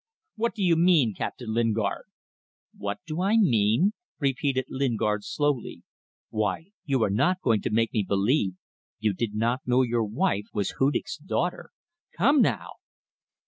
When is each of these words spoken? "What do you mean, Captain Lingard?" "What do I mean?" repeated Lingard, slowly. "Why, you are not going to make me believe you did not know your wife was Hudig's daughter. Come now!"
"What 0.35 0.55
do 0.55 0.63
you 0.63 0.75
mean, 0.75 1.13
Captain 1.13 1.53
Lingard?" 1.53 2.05
"What 2.75 3.01
do 3.05 3.21
I 3.21 3.37
mean?" 3.37 3.91
repeated 4.17 4.65
Lingard, 4.67 5.23
slowly. 5.23 5.83
"Why, 6.31 6.71
you 6.85 7.03
are 7.03 7.11
not 7.11 7.39
going 7.43 7.61
to 7.61 7.69
make 7.69 7.93
me 7.93 8.01
believe 8.01 8.53
you 8.97 9.13
did 9.13 9.35
not 9.35 9.59
know 9.67 9.83
your 9.83 10.03
wife 10.05 10.47
was 10.55 10.73
Hudig's 10.79 11.17
daughter. 11.17 11.69
Come 12.17 12.41
now!" 12.41 12.77